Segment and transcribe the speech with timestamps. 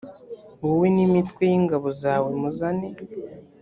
[0.63, 2.87] wowe n ‘imitwe y ‘ingabo zawe muzane.